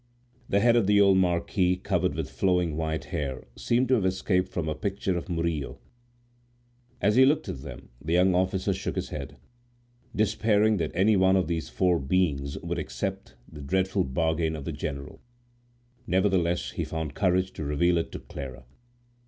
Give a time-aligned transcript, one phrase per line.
[0.49, 4.49] The head of the old marquis, covered with flowing white hair, seemed to have escaped
[4.49, 5.77] from a picture of Murillo.
[6.99, 9.37] As he looked at them, the young officer shook his head,
[10.15, 14.71] despairing that any one of those four beings would accept the dreadful bargain of the
[14.71, 15.21] general.
[16.07, 18.63] Nevertheless, he found courage to reveal it to Clara.